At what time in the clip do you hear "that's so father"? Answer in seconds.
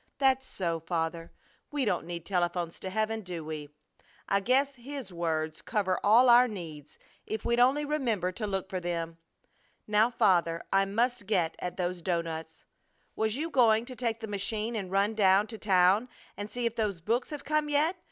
0.17-1.31